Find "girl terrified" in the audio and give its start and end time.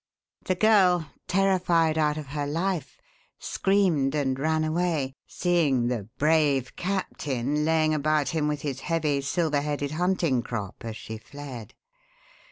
0.55-1.95